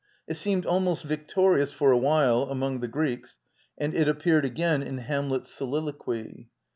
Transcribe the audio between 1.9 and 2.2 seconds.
a